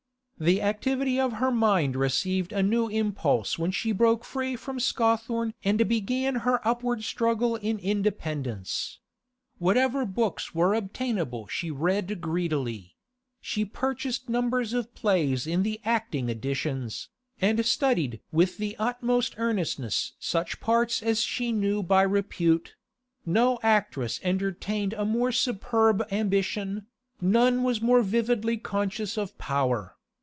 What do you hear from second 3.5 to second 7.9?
when she broke free from Scawthorne and began her upward struggle in